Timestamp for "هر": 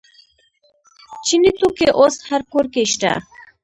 2.27-2.41